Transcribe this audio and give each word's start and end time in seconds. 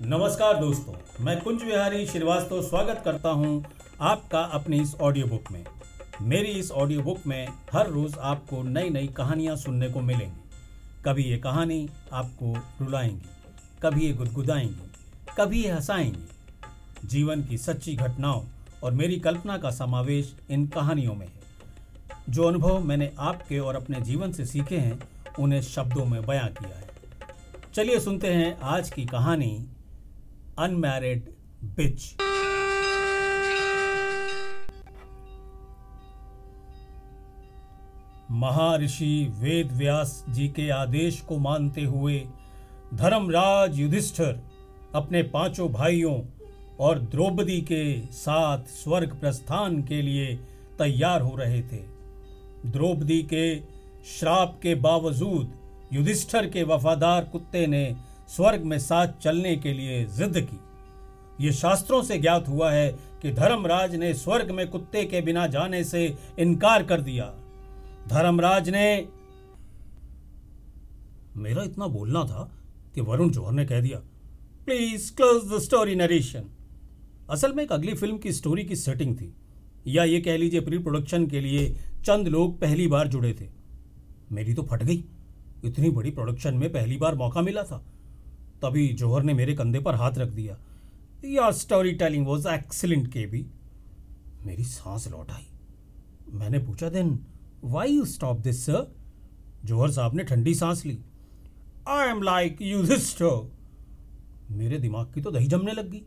नमस्कार 0.00 0.56
दोस्तों, 0.56 0.94
मैं 1.24 1.38
कुंज 1.40 1.62
विहारी 1.62 2.06
श्रीवास्तव 2.06 2.60
स्वागत 2.62 3.00
करता 3.04 3.28
हूँ 3.28 3.64
आपका 4.00 4.40
अपनी 4.40 4.80
इस 4.80 4.94
ऑडियो 4.94 5.26
बुक 5.26 5.50
में। 5.52 5.64
मेरी 6.22 6.48
इस 6.48 6.70
ऑडियो 6.70 7.02
बुक 7.02 7.26
में 7.26 7.48
हर 7.72 7.88
रोज़ 7.88 8.16
आपको 8.18 8.62
नई 8.62 8.90
नई 8.90 9.06
कहानियाँ 9.06 9.54
सुनने 9.56 9.88
को 9.88 10.00
मिलेंगी। 10.00 10.50
कभी 11.04 11.22
ये 11.22 11.38
कहानी 11.38 11.88
आपको 12.12 12.52
रुलाएँगी, 12.80 13.22
कभी 13.82 14.06
ये 14.06 14.12
गुदगुदाएँगी, 14.12 14.90
कभी 15.38 15.62
ये 15.64 15.70
हंसाएँगी। 15.70 17.08
जीवन 17.08 17.44
की 17.44 17.58
सच्ची 17.58 17.94
घटनाओं 17.96 18.42
और 18.82 18.92
मेरी 18.92 19.18
कल्पना 19.18 19.56
का 19.58 19.70
समावेश 19.70 20.34
इन 20.50 20.66
कहानियों 20.66 21.14
में 21.14 21.26
है। 21.26 22.30
जो 22.30 22.44
अनुभव 22.44 22.80
मैंने 22.80 23.10
आपके 23.18 23.58
और 23.58 23.76
अपने 23.76 24.00
जीवन 24.00 24.32
से 24.32 24.44
सीखे 24.44 24.78
हैं, 24.78 24.98
उन्हें 25.38 25.62
शब्दों 25.62 26.04
में 26.04 26.26
बयां 26.26 26.48
किया 26.48 26.76
है। 26.76 26.88
चलिए 27.74 27.98
सुनते 28.00 28.28
हैं 28.28 28.58
आज 28.60 28.90
की 28.90 29.04
कहानी 29.04 29.66
अनमैरिड 30.58 31.28
बिच 31.64 32.16
महर्षि 38.30 39.32
वेद 39.38 39.72
व्यास 39.72 40.24
जी 40.28 40.48
के 40.48 40.70
आदेश 40.70 41.20
को 41.20 41.38
मानते 41.38 41.84
हुए 41.84 42.26
धर्मराज 42.94 43.78
युधिष्ठिर 43.78 44.42
अपने 44.94 45.22
पाँचों 45.22 45.72
भाइयों 45.72 46.20
और 46.80 46.98
द्रौपदी 46.98 47.60
के 47.60 48.06
साथ 48.12 48.58
स्वर्ग 48.58 49.20
प्रस्थान 49.20 49.82
के 49.82 50.02
लिए 50.02 50.34
तैयार 50.78 51.20
हो 51.20 51.36
रहे 51.36 51.62
थे। 51.62 51.84
द्रौपदी 52.66 53.22
के 53.22 53.60
श्राप 54.18 54.60
के 54.62 54.74
बावजूद 54.74 55.52
युधिष्ठर 55.92 56.50
के 56.50 56.62
वफादार 56.62 57.24
कुत्ते 57.24 57.66
ने 57.66 57.96
स्वर्ग 58.28 58.62
में 58.62 58.78
साथ 58.78 59.08
चलने 59.22 59.56
के 59.56 59.72
लिए 59.72 60.04
जिद 60.04 60.40
की। 60.40 61.44
ये 61.44 61.52
शास्त्रों 61.52 62.02
से 62.02 62.18
ज्ञात 62.18 62.48
हुआ 62.48 62.70
है 62.72 62.88
कि 63.22 63.32
धर्मराज 63.32 63.94
ने 63.94 64.14
स्वर्ग 64.14 64.50
में 64.50 64.68
कुत्ते 64.68 65.04
के 65.04 65.20
बिना 65.20 65.46
जाने 65.46 65.84
से 65.84 66.16
इनकार 66.38 66.82
कर 66.82 67.00
दिया। 67.00 67.24
धर्मराज 68.08 68.68
ने 68.68 69.08
मेरा 71.36 71.62
इतना 71.62 71.86
बोलना 71.86 72.24
था 72.24 72.50
कि 72.94 73.00
वरुण 73.00 73.30
जौहर 73.30 73.52
ने 73.52 73.64
कह 73.66 73.80
दिया 73.80 73.98
please 74.66 75.14
close 75.16 75.52
the 75.52 75.58
story 75.58 75.94
narration 75.94 76.44
असल 77.30 77.52
में 77.52 77.62
एक 77.64 77.72
अगली 77.72 77.94
फ़िल्म 77.94 78.18
की 78.18 78.32
स्टोरी 78.32 78.64
की 78.64 78.76
सेटिंग 78.76 79.16
थी। 79.16 79.34
या 79.86 80.04
ये 80.04 80.20
कह 80.20 80.36
लीजिए 80.36 80.60
प्री 80.60 80.78
प्रोडक्शन 80.78 81.26
के 81.26 81.40
लिए 81.40 81.68
चंद 82.04 82.28
लोग 82.28 82.60
पहली 82.60 82.86
बार 82.86 83.08
जुड़े 83.08 83.32
थे। 83.40 83.48
मेरी 84.32 84.54
तो 84.54 84.62
फट 84.62 84.82
गई। 84.82 85.04
इतनी 85.64 85.90
बड़ी 85.90 86.10
प्रोडक्शन 86.10 86.54
में 86.54 86.72
पहली 86.72 86.96
बार 86.96 87.14
मौका 87.14 87.40
मिला 87.40 87.62
था। 87.62 87.84
तभी 88.62 88.88
जौहर 88.88 89.22
ने 89.22 89.34
मेरे 89.34 89.54
कंधे 89.54 89.80
पर 89.80 89.94
हाथ 89.94 90.18
रख 90.18 90.28
दिया। 90.28 90.58
Your 91.24 91.52
story 91.52 91.92
telling 91.92 92.26
was 92.26 92.48
excellent 92.48 93.12
के 93.12 93.26
भी 93.26 93.46
मेरी 94.44 94.64
सांस 94.64 95.08
लौट 95.08 95.30
आई। 95.30 95.46
मैंने 96.30 96.58
पूछा 96.58 96.88
then 96.88 97.18
why 97.64 97.92
you 97.92 98.04
stop 98.04 98.40
this 98.40 98.64
sir 98.66 98.86
Johar 99.64 99.90
साहब 99.90 100.14
ने 100.14 100.24
ठंडी 100.24 100.54
सांस 100.54 100.84
ली। 100.86 100.98
आई 101.88 102.08
एम 102.08 102.22
लाइक 102.22 102.62
यू 102.62 102.82
मेरे 104.50 104.78
दिमाग 104.78 105.12
की 105.14 105.20
तो 105.20 105.30
दही 105.30 105.46
जमने 105.46 105.72
लग 105.72 105.90
गई। 105.90 106.02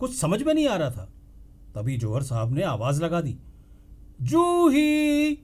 कुछ 0.00 0.14
समझ 0.16 0.42
में 0.42 0.52
नहीं 0.54 0.68
आ 0.68 0.76
रहा 0.76 0.90
था। 0.90 1.04
तभी 1.74 1.96
जौहर 1.96 2.22
साहब 2.22 2.54
ने 2.54 2.62
आवाज़ 2.62 3.02
लगा 3.02 3.20
दी। 3.20 3.36
जूही 4.22 5.38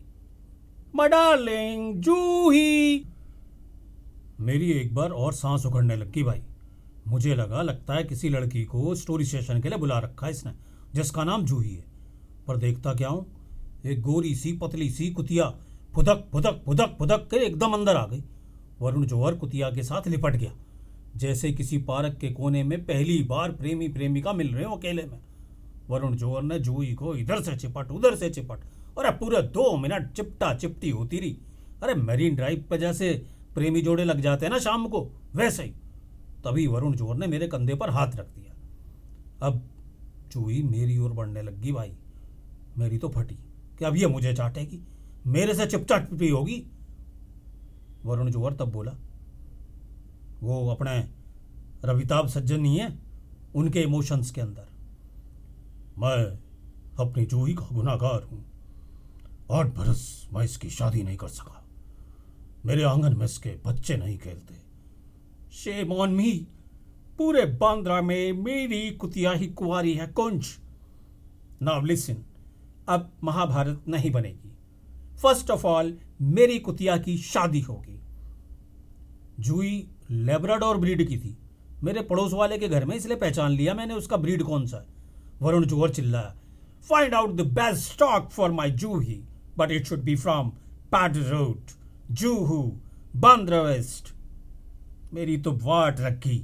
मडालिंग 0.97 1.95
जूही 2.01 3.05
मेरी 4.41 4.71
एक 4.73 4.95
बार 4.95 5.11
और 5.11 5.33
सांस 5.33 5.67
उखड़ने 5.67 5.97
लगी 5.97 6.23
भाई। 6.23 6.41
मुझे 7.09 7.35
लगा, 7.35 7.63
लगता 7.63 7.95
है 7.95 8.05
किसी 8.05 8.29
लड़की 8.29 8.65
को 8.65 8.95
स्टोरी 8.95 9.25
सेशन 9.25 9.61
के 9.61 9.69
लिए 9.69 9.79
बुला 9.79 9.99
रखा 9.99 10.27
है 10.27 10.33
इसने, 10.33 10.53
जिसका 10.95 11.25
नाम 11.25 11.45
जूही 11.45 11.75
है। 11.75 11.85
पर 12.47 12.57
देखता 12.57 12.95
क्या 12.95 13.09
हूँ? 13.09 13.27
एक 13.87 14.01
गोरी 14.01 14.35
सी, 14.35 14.53
पतली 14.53 14.91
सी 14.91 15.11
कुतिया 15.11 15.49
फुदक 15.95 16.25
फुदक 16.33 16.63
फुदक 16.67 16.97
फुदक 16.99 17.29
कर 17.31 17.37
एकदम 17.37 17.73
अंदर 17.73 17.97
आ 17.97 18.07
गई। 18.07 18.23
वरुण 18.81 19.07
जौहर 19.07 19.35
कुतिया 19.35 19.71
के 19.71 19.83
साथ 19.83 20.09
लिपट 20.09 20.37
गया। 20.37 20.53
जैसे 21.17 21.53
किसी 21.53 21.79
पार्क 21.79 22.17
के 22.21 22.31
कोने 22.31 22.63
में 22.63 22.85
पहली 22.85 23.23
बार 23.23 23.53
प्रेमी 23.53 23.89
प्रेमिका 23.89 24.33
मिल 24.33 24.55
रहे 24.55 24.65
हो 24.65 24.77
अकेले 24.77 25.03
में। 25.03 25.21
वरुण 25.89 26.17
जौहर 26.17 26.43
ने 26.43 26.59
जूही 26.59 26.95
को 26.95 27.15
इधर 27.15 27.43
से 27.43 27.57
चिपट, 27.57 27.91
उधर 27.91 28.17
से 28.17 28.31
चिपट 28.31 28.59
अरे 28.99 29.11
पूरे 29.11 29.43
दो 29.43 29.77
मिनट 29.77 30.13
चिपटा 30.13 30.55
चिपटी 30.55 30.91
होती 30.91 31.19
रही। 31.19 31.37
अरे 31.83 31.95
मरीन 31.95 32.35
ड्राइव 32.35 32.65
पर 32.71 32.77
जैसे 32.77 33.27
प्रेमी 33.55 33.81
जोड़े 33.83 34.05
लग 34.05 34.21
जाते 34.21 34.47
हैं 34.47 34.53
ना 34.53 34.59
शाम 34.59 34.87
को, 34.89 35.01
वैसे 35.35 35.63
ही। 35.63 35.71
तभी 36.45 36.67
वरुण 36.67 36.95
ज़ोर 36.95 37.17
ने 37.17 37.27
मेरे 37.27 37.49
कंधे 37.49 37.75
पर 37.75 37.91
हाथ 37.91 38.17
रख 38.17 38.27
दिया। 38.27 39.47
अब 39.47 39.63
चूही 40.33 40.63
मेरी 40.63 40.99
ओर 40.99 41.13
बढ़ने 41.13 41.43
लगी 41.43 41.73
भाई। 41.73 41.93
मेरी 42.79 42.99
तो 42.99 43.09
फटी, 43.09 43.35
कि 43.79 43.85
अब 43.85 43.97
ये 43.97 44.07
मुझे 44.07 44.35
चाटेगी, 44.35 44.81
मेरे 45.27 45.55
से 45.55 45.67
चिपचाट 45.67 46.11
भी 46.11 46.29
होगी। 46.29 46.65
वरुण 48.05 48.31
जोहर 48.31 48.53
तब 48.53 48.71
बोला, 48.73 48.93
वो 50.43 50.69
अपने 50.69 50.99
रविताब 51.85 52.29
सज्जन 52.29 52.61
नहीं 52.61 52.79
है, 52.79 52.99
उनके 53.55 53.81
इमोशंस 53.81 54.31
के 54.31 54.41
अंदर। 54.41 54.69
मैं 55.99 56.17
अपनी 57.01 57.25
जूही 57.27 57.55
का 57.55 57.69
गुनागार 57.73 58.23
हूँ। 58.23 58.45
आठ 59.53 59.67
बरस 59.67 60.29
मैं 60.33 60.45
इसकी 60.45 60.71
शादी 60.71 61.03
नहीं 61.03 61.17
कर 61.17 61.29
सका। 61.29 61.60
मेरे 62.67 62.83
आँगन 62.83 63.17
में 63.17 63.25
इसके 63.25 63.51
बच्चे 63.67 63.97
नहीं 63.97 64.19
खेलते। 64.19 64.55
शेम 65.53 65.93
ऑन 65.93 66.11
मी, 66.11 66.47
पूरे 67.19 67.45
बांद्रा 67.45 68.03
में 68.03 68.33
मेरी 68.33 68.91
कुतिया 68.91 69.33
ही 69.33 69.47
कुआरी 69.47 69.95
है 69.95 70.07
कुंज। 70.07 70.47
नाउ 71.63 71.83
लिसन 71.83 72.17
अब 72.89 73.11
महाभारत 73.25 73.85
नहीं 73.89 74.11
बनेगी। 74.11 74.53
फ़र्स्ट 75.23 75.51
ऑफ़ 75.51 75.67
ऑल 75.67 75.99
मेरी 76.23 76.59
कुतिया 76.59 76.97
की 76.97 77.17
शादी 77.19 77.61
होगी। 77.61 78.01
जूई 79.41 79.89
लेब्राडोर 80.11 80.77
ब्रीड 80.77 81.09
की 81.09 81.19
थी। 81.19 81.37
मेरे 81.83 82.03
पड़ोस 82.03 82.33
वाले 82.33 82.59
के 82.59 82.69
घर 82.69 82.85
में 82.85 82.97
इसलिए 82.97 83.17
पहचान 83.17 83.53
लिया 83.53 83.75
मैंने 83.75 83.95
उसका 83.95 84.17
ब्रीड 84.17 84.43
कौन 84.43 84.67
सा 84.67 84.77
है। 84.77 84.87
वरुण 85.43 85.67
जोहर 85.67 85.91
चिल्लाया 85.91 86.35
find 86.89 87.15
out 87.15 87.31
the 87.31 87.41
best 87.41 87.93
stock 87.93 88.31
for 88.31 88.51
my 88.51 88.71
Juhi 88.71 89.23
but 89.59 89.71
it 89.71 89.87
should 89.87 90.01
be 90.01 90.17
from 90.17 90.51
Pedder 90.95 91.17
road 91.17 91.80
Juhu 92.11 92.81
Bandra 93.17 93.63
west 93.63 94.15
मेरी 95.15 95.37
तो 95.37 95.53
वाट 95.53 96.01
रखी। 96.01 96.39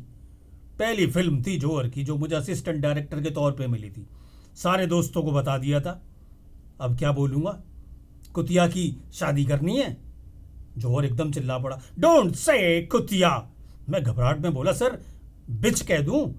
पहली 0.78 1.06
फ़िल्म 1.06 1.43
थी 1.43 1.59
जोहर 1.59 1.88
की, 1.88 2.04
जो 2.04 2.16
मुझे 2.16 2.37
असिस्टेंट 2.37 2.81
डायरेक्टर 2.81 3.22
के 3.22 3.31
तौर 3.31 3.53
पे 3.53 3.66
मिली 3.66 3.91
थी। 3.91 4.06
सारे 4.55 4.87
दोस्तों 4.87 5.22
को 5.22 5.32
बता 5.32 5.59
दिया 5.59 5.81
था। 5.81 6.03
अब 6.81 6.99
क्या 6.99 7.12
बोलूँगा? 7.12 7.62
कुतिया 8.34 8.69
की 8.69 8.97
शादी 9.12 9.44
करनी 9.44 9.76
है? 9.78 9.97
जोहर 10.78 11.05
एकदम 11.05 11.32
चिल्ला 11.32 11.59
पड़ा 11.59 11.81
डोंट 11.99 12.34
से 12.34 12.82
कुतिया! 12.82 13.50
मैं 13.88 14.03
घबराहट 14.03 14.41
में 14.41 14.55
बोला, 14.55 14.72
सर, 14.72 15.03
बिच 15.50 15.82
कह 15.82 16.00
दूँ? 16.00 16.34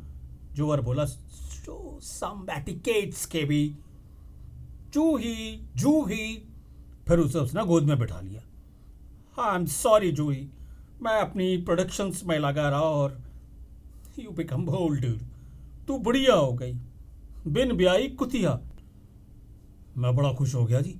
जोहर 0.53 0.81
बोला 0.81 1.05
सम 1.05 2.45
के 2.49 3.45
भी। 3.45 3.75
जूही 4.93 5.67
जूही। 5.75 6.43
फिर 7.07 7.19
उसे 7.19 7.39
उसने 7.39 7.65
गोद 7.65 7.83
में 7.83 7.99
बिठा 7.99 8.21
लिया। 8.21 8.41
आई 9.39 9.55
एम 9.55 9.65
सॉरी 9.65 10.11
जूही 10.11 10.47
मैं 11.01 11.19
अपनी 11.21 11.57
प्रोडक्शंस 11.57 12.21
में 12.25 12.37
लगा 12.39 12.69
रहा 12.69 12.79
और 12.81 13.17
यू 14.19 14.31
बिकम 14.31 14.65
बोल्डर 14.65 15.19
तू 15.87 15.97
बढ़िया 15.97 16.33
हो 16.33 16.53
गई। 16.53 16.73
बिन 17.47 17.73
ब्याई, 17.73 18.07
कुतिया। 18.07 18.59
मैं 19.97 20.15
बड़ा 20.15 20.33
खुश 20.33 20.55
हो 20.55 20.65
गया 20.65 20.81
जी। 20.81 20.95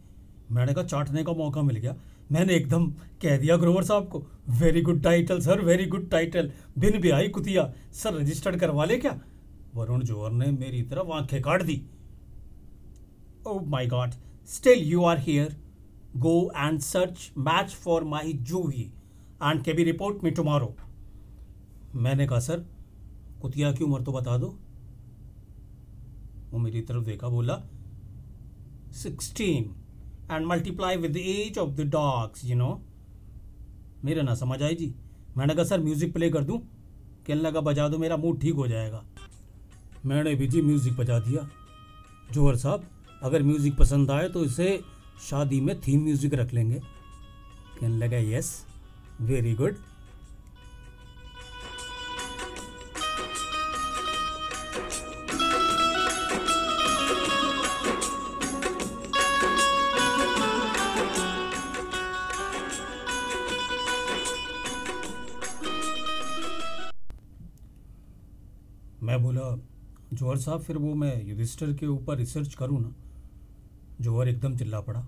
मैंने 0.51 0.73
कहा, 0.73 0.83
चाटने 0.83 1.23
का 1.23 1.31
मौका 1.31 1.61
मिल 1.61 1.75
गया। 1.75 1.95
मैंने 2.31 2.55
एकदम 2.55 2.87
कह 3.21 3.37
दिया 3.37 3.57
ग्रोवर 3.57 3.83
साहब 3.83 4.07
को 4.07 4.23
very 4.49 4.81
good 4.81 5.01
title 5.03 5.39
sir 5.41 5.61
very 5.61 5.85
good 5.85 6.09
title 6.09 6.51
बिन 6.77 7.01
ब्याई, 7.01 7.27
कुतिया। 7.27 7.71
सर 7.93 8.13
रजिस्टर्ड 8.13 8.59
करवा 8.59 8.85
ले 8.85 8.97
क्या? 8.97 9.19
वरुण 9.75 10.01
जोहर 10.01 10.31
ने 10.31 10.51
मेरी 10.51 10.81
तरफ़ 10.81 11.11
आँखें 11.11 11.41
काट 11.41 11.63
दी। 11.63 11.81
ओ 13.47 13.59
my 13.59 13.87
god 13.87 14.11
still 14.47 14.83
you 14.83 15.03
are 15.03 15.19
here 15.19 15.55
Go 16.19 16.52
and 16.55 16.84
search 16.84 17.23
match 17.47 17.73
for 17.75 18.02
my 18.02 18.22
Juhi 18.49 18.84
and 19.41 19.64
be 19.64 19.84
report 19.84 20.23
me 20.23 20.31
tomorrow. 20.31 20.69
मैंने 21.96 22.28
कहा, 22.28 22.40
सर, 22.40 22.66
कुतिया 23.41 23.72
की 23.72 23.84
उम्र 23.84 24.02
तो 24.03 24.11
बता 24.11 24.37
दो. 24.37 24.47
वो 26.52 26.59
मेरी 26.59 26.81
तरफ़ 26.81 27.03
देखा, 27.05 27.28
बोला 27.29 27.61
sixteen 28.93 29.73
and 30.31 30.46
multiply 30.46 30.97
with 30.97 31.17
age 31.17 31.58
of 31.58 31.69
the 31.72 31.90
dogs 31.91 32.46
you 32.46 32.55
know 32.55 32.69
मेरे 34.05 34.22
ना 34.22 34.35
समझ 34.35 34.61
आई 34.64 34.75
जी। 34.75 34.93
मैंने 35.37 35.55
कहा, 35.55 35.64
सर 35.66 35.79
म्यूज़िक 35.79 36.14
प्ले 36.14 36.29
कर 36.29 36.43
दूँ? 36.43 36.59
कहने 37.28 37.41
लगा 37.41 37.61
बजा 37.61 37.87
दो, 37.90 37.97
मेरा 37.97 38.17
मूड 38.17 38.41
ठीक 38.41 38.55
हो 38.55 38.67
जाएगा. 38.67 39.03
मैंने 40.05 40.35
भी 40.35 40.47
जी 40.47 40.61
म्यूज़िक 40.61 40.97
बजा 40.97 41.19
दिया। 41.19 41.49
जोहर 42.34 42.55
साहब, 42.58 42.84
अगर 43.23 43.43
म्यूज़िक 43.43 43.78
पसंद 43.78 44.11
आए 44.11 44.29
तो 44.29 44.43
इसे 44.46 44.79
शादी 45.19 45.59
में 45.61 45.79
थीम 45.81 46.03
म्यूज़िक 46.03 46.34
रख 46.34 46.53
लेंगे। 46.53 46.79
कहने 46.79 47.97
लगा 47.97 48.17
यस 48.17 48.49
वेरी 49.22 49.53
गुड 49.55 49.75
मैं 69.03 69.22
बोला, 69.23 69.41
जौहर 70.14 70.37
साहब, 70.37 70.61
फिर 70.61 70.78
वो 70.78 70.93
मैं 70.93 71.25
युधिष्ठर 71.25 71.73
के 71.73 71.85
ऊपर 71.87 72.17
रिसर्च 72.17 72.53
करूँ 72.53 72.81
ना 72.81 72.93
जौहर 74.02 74.28
एकदम 74.28 74.55
चिल्ला 74.58 74.79
पड़ा। 74.82 75.05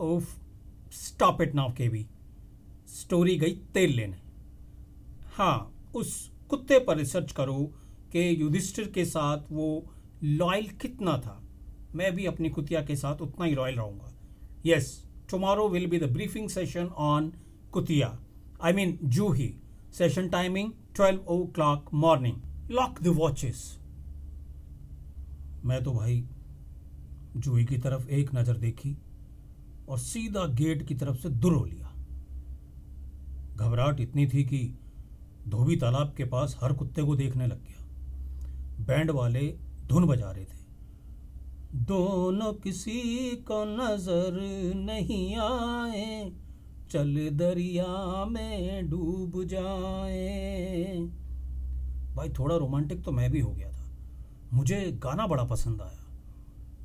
ओफ 0.00 0.36
स्टॉप 0.92 1.42
इट 1.42 1.54
नाउ 1.54 1.72
के 1.72 1.88
बी 1.88 2.06
स्टोरी 2.90 3.36
गई 3.38 3.54
तेल 3.74 3.94
लेने। 3.96 4.16
हाँ 5.34 5.90
उस 5.94 6.30
कुत्ते 6.50 6.78
पर 6.78 6.96
रिसर्च 6.96 7.32
करो 7.32 7.58
कि 8.12 8.40
युधिष्ठिर 8.40 8.88
के 8.88 9.04
साथ 9.04 9.52
वो 9.52 9.68
लॉयल 10.22 10.68
कितना 10.80 11.16
था। 11.18 11.40
मैं 11.94 12.14
भी 12.16 12.26
अपनी 12.26 12.48
कुतिया 12.50 12.82
के 12.82 12.96
साथ 12.96 13.20
उतना 13.22 13.46
ही 13.46 13.54
रॉयल 13.54 13.76
रहूँगा। 13.76 14.12
Yes 14.66 15.04
tomorrow 15.30 15.68
will 15.68 15.86
be 15.86 15.98
the 15.98 16.10
briefing 16.12 16.48
session 16.48 16.86
on 16.86 17.32
कुतिया। 17.72 18.18
I 18.62 18.72
mean 18.72 18.98
Juhi. 19.04 19.54
Session 19.94 20.28
timing 20.28 20.72
twelve 20.96 21.20
o'clock 21.54 21.92
morning 21.94 22.70
lock 22.70 23.02
the 23.02 23.08
watches 23.16 23.60
मैं 25.64 25.82
तो 25.84 25.92
भाई 25.92 26.24
जूही 27.38 27.64
की 27.64 27.78
तरफ़ 27.78 28.08
एक 28.08 28.34
नज़र 28.34 28.56
देखी 28.56 28.96
और 29.88 29.98
सीधा 29.98 30.46
गेट 30.54 30.82
की 30.82 30.94
तरफ़ 30.94 31.16
से 31.16 31.28
दुरो 31.28 31.64
लिया। 31.64 31.86
घबराहट 33.56 34.00
इतनी 34.00 34.26
थी 34.26 34.44
कि 34.44 34.78
धोबी 35.48 35.76
तालाब 35.76 36.14
के 36.16 36.24
पास 36.24 36.58
हर 36.62 36.72
कुत्ते 36.72 37.02
को 37.02 37.16
देखने 37.16 37.46
लग 37.46 37.62
गया। 37.62 37.84
बैंड 38.86 39.10
वाले 39.10 39.46
धुन 39.86 40.06
बजा 40.06 40.30
रहे 40.30 40.44
थे। 40.44 40.56
दोनों 41.84 42.52
किसी 42.54 43.00
को 43.48 43.64
नज़र 43.64 44.40
नहीं 44.76 45.36
आए, 45.36 46.32
चल 46.90 47.14
दरिया 47.32 48.24
में 48.24 48.88
डूब 48.90 49.44
जाए। 49.44 51.08
भाई, 52.14 52.28
थोड़ा 52.28 52.56
रोमांटिक 52.56 53.02
तो 53.04 53.12
मैं 53.12 53.30
भी 53.30 53.40
हो 53.40 53.52
गया 53.52 53.70
था। 53.70 53.86
मुझे 54.52 54.80
गाना 55.02 55.26
बड़ा 55.26 55.44
पसंद 55.44 55.82
आया। 55.82 56.07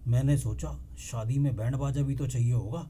मैंने 0.07 0.37
सोचा, 0.37 0.69
शादी 0.99 1.37
में 1.39 1.55
बैंड 1.55 1.75
बाजा 1.75 2.01
भी 2.01 2.15
तो 2.15 2.27
चाहिए 2.27 2.53
होगा। 2.53 2.87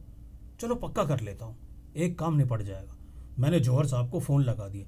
चलो 0.59 0.75
पक्का 0.75 1.03
कर 1.03 1.19
लेता 1.19 1.45
हूँ। 1.45 1.57
एक 1.95 2.17
काम 2.19 2.37
निपट 2.37 2.61
जाएगा। 2.61 2.95
मैंने 3.39 3.59
जौहर 3.59 3.87
साहब 3.87 4.09
को 4.11 4.19
फ़ोन 4.19 4.43
लगा 4.43 4.67
दिया। 4.67 4.85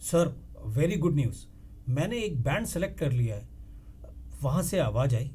सर 0.00 0.34
वेरी 0.68 0.96
गुड 0.96 1.14
न्यूज़ 1.14 1.44
मैंने 1.88 2.18
एक 2.18 2.42
बैंड 2.42 2.66
सेलेक्ट 2.66 2.98
कर 2.98 3.12
लिया 3.12 3.36
है। 3.36 3.48
वहाँ 4.42 4.62
से 4.62 4.78
आवाज़ 4.78 5.14
आई। 5.16 5.30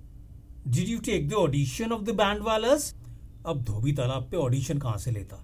Did 0.68 0.90
you 0.90 1.00
take 1.00 1.30
the 1.30 1.34
audition 1.34 1.92
of 1.92 2.02
the 2.02 2.16
band 2.16 2.42
वालर्स 2.42 2.94
अब 3.46 3.64
धोबी 3.64 3.92
तालाब 3.92 4.28
पे 4.32 4.38
ऑडिशन 4.38 4.78
कहाँ 4.78 4.98
से 4.98 5.12
लेता? 5.12 5.44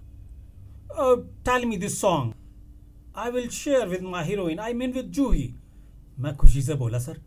Tell 1.44 1.64
me 1.64 1.76
this 1.76 2.00
song 2.00 2.34
I 3.16 3.30
will 3.30 3.48
share 3.48 3.88
with 3.88 4.02
my 4.02 4.24
heroine 4.24 4.58
I 4.58 4.72
mean 4.72 4.92
with 4.92 5.06
Juhi 5.06 5.54
मैं 6.18 6.36
खुशी 6.36 6.62
से 6.62 6.74
बोला, 6.74 6.98
सर, 6.98 7.20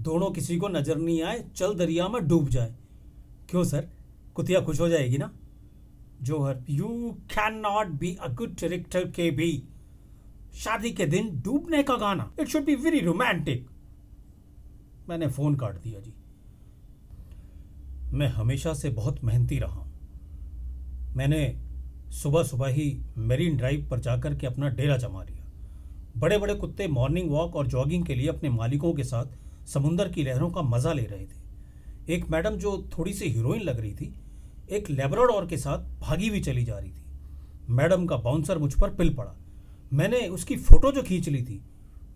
दोनों 0.00 0.30
किसी 0.30 0.56
को 0.56 0.68
नज़र 0.68 0.96
नहीं 0.96 1.22
आए, 1.22 1.44
चल 1.56 1.74
दरिया 1.74 2.08
में 2.08 2.26
डूब 2.28 2.48
जाए। 2.48 2.74
क्यों 3.50 3.64
सर? 3.64 3.88
कुतिया 4.34 4.60
खुश 4.60 4.80
हो 4.80 4.88
जाएगी 4.88 5.18
ना? 5.18 5.30
Johar 6.22 6.64
you 6.70 6.88
can 7.30 7.58
not 7.58 7.86
be 8.00 8.14
a 8.14 8.28
good 8.28 8.50
director 8.50 9.04
के 9.10 9.30
बी 9.30 9.62
शादी 10.54 10.90
के 10.90 11.06
दिन 11.06 11.30
डूबने 11.42 11.82
का 11.82 11.96
गाना। 11.96 12.30
It 12.40 12.48
should 12.48 12.64
be 12.64 12.74
very 12.74 13.00
romantic 13.00 13.66
मैंने 15.08 15.26
फ़ोन 15.28 15.56
काट 15.56 15.74
दिया 15.74 16.00
जी। 16.00 16.14
मैं 18.12 18.28
हमेशा 18.28 18.74
से 18.74 18.90
बहुत 18.90 19.22
मेहनती 19.24 19.58
रहा 19.58 19.72
हूँ। 19.72 19.92
मैंने 21.16 21.60
सुबह 22.12 22.42
सुबह 22.42 22.68
ही 22.68 22.86
मेरीन 23.16 23.56
ड्राइव 23.56 23.86
पर 23.90 24.00
जाकर 24.00 24.34
के 24.34 24.46
अपना 24.46 24.68
डेरा 24.68 24.96
जमा 24.96 25.22
लिया। 25.24 25.44
बड़े 26.16 26.38
बड़े 26.38 26.54
कुत्ते 26.54 26.88
मॉर्निंग 26.88 27.30
वॉक 27.30 27.56
और 27.56 27.66
जॉगिंग 27.66 28.04
के 28.06 28.14
लिए 28.14 28.28
अपने 28.28 28.50
मालिकों 28.50 28.92
के 28.94 29.04
साथ 29.04 29.66
समुंदर 29.66 30.08
की 30.08 30.22
लहरों 30.22 30.50
का 30.50 30.62
मज़ा 30.62 30.92
ले 30.92 31.02
रहे 31.02 31.24
थे। 31.24 31.43
एक 32.08 32.30
मैडम 32.30 32.50
जो 32.50 32.90
थोड़ी 32.98 33.12
सी 33.14 33.24
हीरोइन 33.24 33.62
लग 33.62 33.80
रही 33.80 33.94
थी, 33.94 34.14
एक 34.70 34.90
लेबराडोर 34.90 35.46
के 35.46 35.56
साथ 35.56 35.78
भागी 36.00 36.28
हुई 36.28 36.40
चली 36.40 36.64
जा 36.64 36.78
रही 36.78 36.90
थी। 36.90 37.04
मैडम 37.70 38.06
का 38.06 38.16
बाउंसर 38.16 38.58
मुझ 38.58 38.72
पर 38.80 38.94
पिल 38.94 39.14
पड़ा। 39.14 39.34
मैंने 39.92 40.26
उसकी 40.28 40.56
फ़ोटो 40.56 40.92
जो 40.92 41.02
खींच 41.02 41.28
ली 41.28 41.42
थी, 41.42 41.62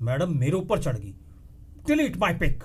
मैडम 0.03 0.39
मेरे 0.39 0.53
ऊपर 0.53 0.83
चढ़ 0.83 0.97
गई। 0.97 1.15
डिलीट 1.87 2.17
माई 2.17 2.35
पिक 2.35 2.65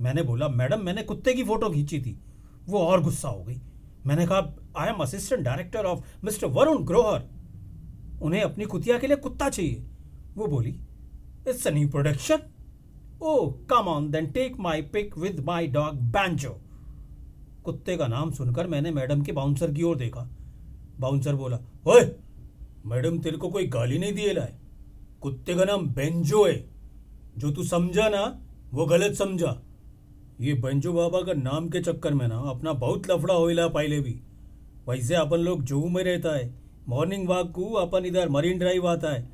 मैंने 0.00 0.22
बोला। 0.22 0.48
मैडम, 0.48 0.80
मैंने 0.80 1.02
कुत्ते 1.02 1.34
की 1.34 1.44
फ़ोटो 1.44 1.70
खींची 1.70 2.00
थी। 2.00 2.18
वो 2.66 2.78
और 2.78 3.02
गुस्सा 3.02 3.28
हो 3.28 3.42
गई। 3.44 3.60
मैंने 4.06 4.26
कहा 4.26 4.56
I 4.76 4.88
am 4.88 4.94
assistant 4.94 5.42
director 5.42 5.84
of 5.84 6.24
mister 6.24 6.46
Varun 6.46 6.84
Grover 6.84 7.22
उन्हें 8.22 8.42
अपनी 8.42 8.64
कुतिया 8.64 8.98
के 8.98 9.06
लिए 9.06 9.16
कुत्ता 9.16 9.48
चाहिए। 9.48 9.84
वो 10.34 10.46
बोली 10.46 10.80
it's 11.48 11.66
a 11.66 11.70
new 11.70 11.88
production 11.88 12.38
oh 13.22 13.50
come 13.70 13.88
on 13.88 14.10
then 14.10 14.26
take 14.26 14.56
my 14.60 14.82
pic 14.82 15.18
with 15.18 15.44
my 15.46 15.66
dog 15.66 15.94
Banjo 15.94 16.60
कुत्ते 17.64 17.96
का 17.96 18.06
नाम 18.06 18.30
सुनकर 18.30 18.66
मैंने 18.66 18.90
मैडम 18.90 19.22
के 19.22 19.32
बाउंसर 19.32 19.72
की 19.72 19.82
ओर 19.82 19.96
देखा। 19.96 20.20
बाउंसर 21.00 21.34
बोला, 21.34 21.58
ओए, 21.86 22.16
मैडम 22.86 23.18
तेरे 23.18 23.36
को 23.36 23.48
कोई 23.48 23.66
गाली 23.66 23.98
नहीं 23.98 24.12
दिए 24.12 24.32
लाए 24.32 24.54
कुत्ते 25.20 25.54
का 25.54 25.64
नाम 25.64 25.86
बेंजो 25.86 26.44
है। 26.44 26.70
जो 27.38 27.50
तू 27.50 27.64
समझा 27.64 28.08
ना, 28.08 28.40
वो 28.72 28.86
गलत 28.86 29.14
समझा। 29.14 29.62
ये 30.40 30.54
बेंजो 30.54 30.92
बाबा 30.92 31.20
का 31.20 31.32
नाम 31.32 31.68
के 31.68 31.80
चक्कर 31.80 32.14
में 32.14 32.28
ना, 32.28 32.38
अपना 32.38 32.72
बहुत 32.72 33.10
लफड़ा 33.10 33.34
होइला 33.34 33.68
पहले 33.68 34.00
भी। 34.00 34.20
वैसे 34.88 35.14
अपन 35.14 35.36
लोग 35.36 35.62
जू 35.62 35.88
में 35.88 36.04
रहता 36.04 36.36
है। 36.36 36.54
मॉर्निंग 36.88 37.28
वॉक 37.28 37.50
को, 37.50 37.72
अपन 37.72 38.04
इधर 38.04 38.28
मरीन 38.28 38.58
ड्राइव 38.58 38.88
आता 38.88 39.12
है। 39.12 39.28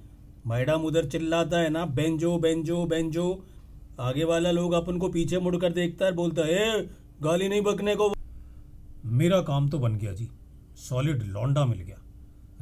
मैडम 0.47 0.81
उधर 0.81 1.05
चिल्लाता 1.05 1.59
है 1.59 1.71
ना 1.71 1.87
बेंजो 1.87 2.39
बेंजो 2.39 2.85
बेंजो 2.85 3.45
आगे 4.01 4.25
वाला 4.25 4.51
लोग 4.51 4.73
अपन 4.73 4.99
को 4.99 5.09
पीछे 5.09 5.39
मुड़कर 5.39 5.73
देखता 5.73 6.07
है, 6.07 6.13
बोलता 6.13 6.43
है 6.43 6.83
गाली 7.23 7.49
नहीं 7.49 7.63
बकने 7.63 7.97
को। 7.97 8.15
मेरा 9.05 9.41
काम 9.43 9.69
तो 9.69 9.79
बन 9.79 9.97
गया 9.97 10.13
जी। 10.13 10.29
सॉलिड 10.77 11.23
लौंडा 11.23 11.65
मिल 11.65 11.79
गया। 11.79 11.97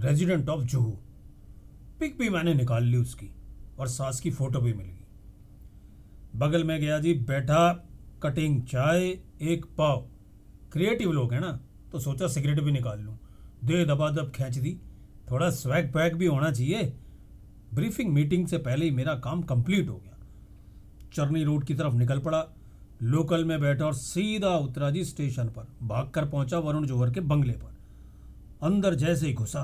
रेजिडेंट 0.00 0.48
ऑफ़ 0.48 0.64
जुहू। 0.64 0.90
पिक 2.00 2.18
भी 2.18 2.28
मैंने 2.28 2.54
निकाल 2.54 2.84
ली 2.84 2.96
उसकी 2.96 3.30
और 3.78 3.88
सास 3.88 4.20
की 4.20 4.30
फ़ोटो 4.30 4.60
भी 4.60 4.72
मिल 4.72 4.86
गई। 4.86 5.04
बगल 6.36 6.64
में 6.64 6.80
गया 6.80 6.98
जी, 6.98 7.14
बैठा, 7.14 7.88
कटिंग 8.22 8.62
चाय, 8.62 9.06
एक 9.42 9.66
पाव। 9.78 10.08
क्रिएटिव 10.72 11.12
लोग 11.12 11.32
हैं 11.32 11.40
ना 11.40 11.60
तो 11.92 12.00
सोचा 12.00 12.26
सिगरेट 12.26 12.60
भी 12.60 12.72
निकाल 12.72 13.00
लूँ। 13.00 13.18
दे 13.64 13.84
दबा 13.84 14.10
दब 14.10 14.32
खींच 14.36 14.58
दी। 14.58 14.76
थोड़ा 15.30 15.50
स्वैग 15.50 15.92
पैक 15.92 16.16
भी 16.16 16.26
होना 16.26 16.50
चाहिए। 16.50 16.92
ब्रीफिंग 17.74 18.12
मीटिंग 18.12 18.46
से 18.46 18.58
पहले 18.58 18.84
ही 18.84 18.90
मेरा 18.90 19.14
काम 19.14 19.42
कंप्लीट 19.42 19.88
हो 19.88 19.96
गया। 19.96 20.15
चरनी 21.12 21.44
रोड 21.44 21.64
की 21.64 21.74
तरफ़ 21.74 21.94
निकल 21.94 22.18
पड़ा। 22.18 22.44
लोकल 23.02 23.44
में 23.44 23.60
बैठा 23.60 23.84
और 23.84 23.94
सीधा 23.94 24.56
उतरा 24.58 24.90
जी 24.90 25.04
स्टेशन 25.04 25.48
पर 25.48 25.66
भागकर 25.82 26.28
पहुँचा 26.28 26.58
वरुण 26.58 26.86
जोहर 26.86 27.10
के 27.10 27.20
बंगले 27.22 27.52
पर। 27.52 27.74
अंदर 28.62 28.94
जैसे 28.94 29.26
ही 29.26 29.34
घुसा 29.34 29.62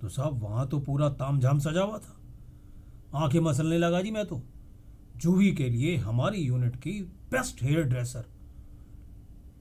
तो 0.00 0.08
साहब 0.08 0.42
वहाँ 0.42 0.66
तो 0.68 0.78
पूरा 0.80 1.08
तामझाम 1.10 1.58
सजा 1.58 1.82
हुआ 1.82 1.98
था। 1.98 2.16
आँखें 3.14 3.40
मसलने 3.40 3.78
लगा, 3.78 4.00
जी 4.02 4.10
मैं 4.10 4.26
तो 4.26 4.42
जूही 5.16 5.52
के 5.52 5.68
लिए 5.68 5.96
हमारी 5.96 6.38
यूनिट 6.38 6.76
की 6.76 7.00
बेस्ट 7.30 7.62
हेयर 7.62 7.82
ड्रेसर। 7.82 8.24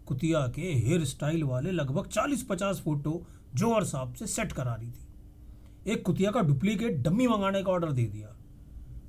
कुतिया 0.06 0.40
के 0.48 0.62
हेयर 0.62 1.04
स्टाइल 1.06 1.44
वाले 1.44 1.72
लगभग 1.72 2.08
40-50 2.08 2.82
फ़ोटो 2.82 3.26
जौहर 3.56 3.84
साहब 3.84 4.14
से 4.14 4.28
सेट 4.28 4.52
करा 4.52 4.74
रही 4.74 4.92
थी। 4.92 5.92
एक 5.92 6.06
कुतिया 6.06 6.32
का 6.32 6.42
डुप्लीकेट 6.42 6.98
डम्मी 6.98 7.28
मंगाने 7.28 7.64
का 7.64 7.72
ऑर्डर 7.72 7.92
दे 7.92 8.06
दिया। 8.06 8.36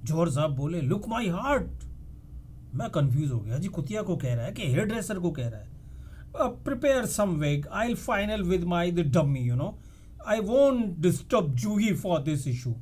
जौहर 0.04 0.30
साहब 0.30 0.56
बोले 0.56 0.80
लुक 0.80 1.08
माई 1.08 1.28
हार्ट 1.28 1.84
मैं 2.74 2.90
कंफ्यूज 2.90 3.30
हो 3.30 3.40
गया। 3.40 3.58
जी 3.58 3.68
कुतिया 3.68 4.02
को 4.02 4.16
कह 4.16 4.34
रहा 4.34 4.44
है 4.46 4.52
कि 4.52 4.62
हेयर 4.62 4.84
ड्रेसर 4.84 5.18
को 5.18 5.30
कह 5.30 5.48
रहा 5.48 5.60
है। 5.60 5.72
Uh, 6.34 6.48
prepare 6.66 7.02
some 7.06 7.34
wig. 7.40 7.66
Final 7.96 8.42
with 8.42 8.64
my 8.64 8.92
the 8.92 9.02
dummy, 9.16 9.42
you 9.48 9.56
know. 9.58 9.68
I 10.26 10.38
won't 10.40 10.96
disturb 11.00 11.50
Juhi 11.54 11.90
for 11.96 12.16
this 12.28 12.46
issue. 12.46 12.74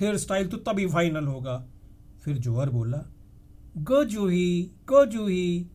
Hair 0.00 0.16
style 0.16 0.46
तो 0.46 0.56
तभी 0.56 0.86
फाइनल 0.86 1.26
होगा. 1.26 1.56
फिर 2.24 2.38
जोहर 2.38 2.70
बोला 2.70 2.98
गो 3.78 4.02
जूही 4.04 4.70
गो 4.88 5.04
जूही 5.06 5.66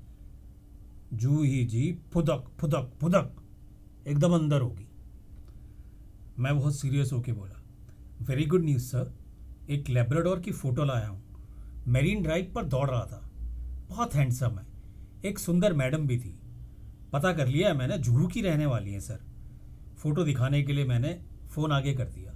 जूही 1.14 1.64
जी 1.66 2.00
फुदक 2.14 2.52
फुदक 2.60 2.92
फुदक 3.02 3.36
एकदम 4.08 4.34
अंदर 4.34 4.62
होगी। 4.62 4.88
मैं 6.40 6.58
बहुत 6.60 6.76
सीरियस 6.76 7.14
होके 7.14 7.34
बोला 7.34 7.62
वेरी 8.22 8.46
गुड 8.46 8.66
न्यूज़ 8.66 8.84
सर 8.84 9.14
एक 9.72 9.90
लेब्राडोर 9.90 10.40
की 10.40 10.52
फ़ोटो 10.52 10.84
लाया 10.84 11.08
हूँ। 11.08 11.84
मेरीन 11.88 12.22
ड्राइव 12.24 12.52
पर 12.56 12.64
दौड़ 12.64 12.90
रहा 12.90 13.04
था। 13.06 13.30
बहुत 13.90 14.16
हैंडसम 14.16 14.58
है। 14.60 14.66
एक 15.26 15.40
सुंदर 15.40 15.74
मैडम 15.74 16.08
भी 16.08 16.18
थी। 16.20 16.34
पता 17.14 17.32
कर 17.34 17.48
लिया 17.48 17.74
मैंने, 17.74 17.98
जुहू 17.98 18.28
की 18.28 18.42
रहने 18.42 18.66
वाली 18.66 18.94
है 18.94 19.00
सर 19.00 19.20
फ़ोटो 19.98 20.24
दिखाने 20.24 20.62
के 20.64 20.74
लिए 20.74 20.86
मैंने 20.86 21.20
फ़ोन 21.52 21.72
आगे 21.72 21.94
कर 21.94 22.06
दिया। 22.06 22.34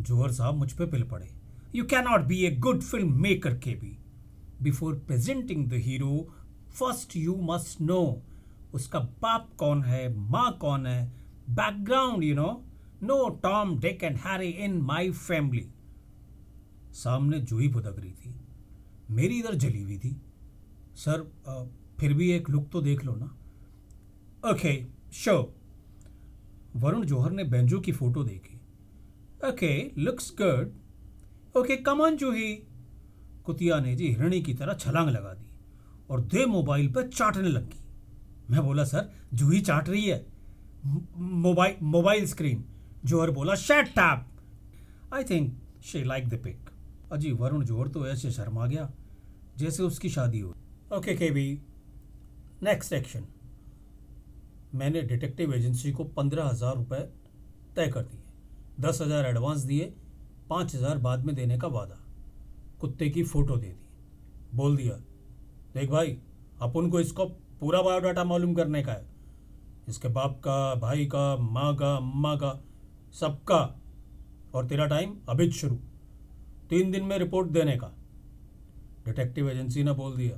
जोहर 0.00 0.32
साहब 0.32 0.54
मुझ 0.54 0.72
पर 0.72 0.86
पिल 0.86 1.02
पड़े। 1.02 1.30
You 1.74 1.84
can 1.84 2.04
not 2.04 2.20
be 2.20 2.42
a 2.44 2.50
good 2.56 2.82
film 2.82 3.20
maker 3.22 3.56
के 3.56 3.74
B 3.74 3.96
before 4.62 4.94
presenting 5.06 5.66
the 5.66 5.80
hero 5.86 6.28
first 6.72 7.16
you 7.16 7.36
must 7.42 7.80
know 7.80 8.22
उसका 8.74 8.98
बाप 9.22 9.48
कौन 9.56 9.82
है, 9.82 10.14
माँ 10.14 10.56
कौन 10.60 10.86
है 10.86 11.12
background 11.50 12.24
you 12.24 12.34
know 12.34 12.64
no 13.02 13.28
Tom 13.42 13.78
Dick 13.80 14.04
and 14.04 14.16
Harry 14.16 14.48
in 14.48 14.80
my 14.82 15.10
family 15.10 15.66
सामने 16.92 17.40
जूही 17.40 17.68
भुदक 17.68 17.98
रही 17.98 18.12
थी। 18.12 18.34
मेरी 19.10 19.38
इधर 19.38 19.54
जली 19.54 19.82
हुई 19.82 19.98
थी। 19.98 20.16
सर 20.94 21.22
फिर 22.00 22.14
भी 22.14 22.30
एक 22.30 22.50
लुक 22.50 22.68
तो 22.72 22.80
देख 22.80 23.04
लो 23.04 23.14
ना। 23.14 23.34
Okay, 24.50 24.84
show. 25.12 25.54
वरुण 26.76 27.04
जौहर 27.06 27.30
ने 27.30 27.44
बेंजो 27.44 27.80
की 27.80 27.92
फ़ोटो 27.92 28.24
देखी। 28.24 28.60
Okay, 29.48 29.90
looks 29.98 30.32
good. 30.40 31.58
Okay, 31.60 31.76
come 31.76 32.00
on 32.00 32.16
Juhi. 32.16 32.52
कुतिया 33.44 33.78
ने 33.80 33.94
जी 33.96 34.08
हिरणी 34.08 34.40
की 34.42 34.54
तरह 34.54 34.74
छलांग 34.74 35.08
लगा 35.08 35.32
दी 35.34 35.46
और 36.10 36.20
दे 36.20 36.46
मोबाइल 36.46 36.92
पर 36.92 37.08
चाटने 37.08 37.48
लगी। 37.48 37.78
मैं 38.50 38.62
बोला, 38.62 38.84
सर, 38.84 39.10
जूही 39.34 39.60
चाट 39.60 39.88
रही 39.88 40.04
है। 40.04 40.26
Mobile 41.16 41.74
mobile 41.82 42.26
screen. 42.26 42.64
जोहर 43.04 43.30
बोला, 43.30 43.54
शेट 43.54 43.88
tap. 43.88 44.26
I 45.14 45.24
think 45.24 45.54
she 45.82 46.02
like 46.04 46.28
the 46.28 46.34
pic 46.34 46.67
अजी 47.12 47.32
वरुण 47.32 47.64
जोहर 47.64 47.88
तो 47.88 48.06
ऐसे 48.08 48.30
शर्मा 48.30 48.66
गया, 48.66 48.90
जैसे 49.58 49.82
उसकी 49.82 50.08
शादी 50.10 50.40
हो 50.40 50.54
ओके 50.92 51.14
के 51.16 51.30
बी 51.30 51.46
नेक्स्ट 52.62 52.92
एक्शन 52.92 53.24
मैंने 54.74 55.02
डिटेक्टिव 55.02 55.54
एजेंसी 55.54 55.92
को 55.92 56.04
पंद्रह 56.06 56.44
हज़ार 56.44 56.76
रुपये 56.76 57.00
तय 57.76 57.88
कर 57.88 58.02
दिए। 58.02 58.20
दस 58.80 59.00
हज़ार 59.02 59.26
एडवांस 59.26 59.60
दिए, 59.60 59.84
पाँच 60.50 60.74
हज़ार 60.74 60.98
बाद 60.98 61.24
में 61.24 61.34
देने 61.34 61.58
का 61.58 61.68
वादा। 61.68 61.98
कुत्ते 62.80 63.08
की 63.10 63.22
फ़ोटो 63.24 63.56
दे 63.56 63.66
दी। 63.66 64.56
बोल 64.56 64.76
दिया, 64.76 64.94
देख 65.74 65.90
भाई, 65.90 66.18
अपन 66.62 66.90
को 66.90 67.00
इसको 67.00 67.26
पूरा 67.60 67.82
बायोडाटा 67.82 68.24
मालूम 68.24 68.54
करने 68.54 68.82
का 68.82 68.92
है। 68.92 69.06
इसके 69.88 70.08
बाप 70.10 70.40
का, 70.44 70.74
भाई 70.74 71.06
का, 71.06 71.36
माँ 71.36 71.74
का, 71.76 71.94
अम्मा 71.96 72.34
का, 72.36 72.52
सबका। 73.14 73.60
और 74.54 74.66
तेरा 74.66 74.86
टाइम 74.86 75.16
अभी 75.28 75.50
शुरू। 75.52 75.78
तीन 76.70 76.90
दिन 76.90 77.04
में 77.04 77.18
रिपोर्ट 77.18 77.48
देने 77.48 77.76
का। 77.76 77.94
डिटेक्टिव 79.04 79.50
एजेंसी 79.50 79.84
ने 79.84 79.92
बोल 79.92 80.16
दिया। 80.16 80.36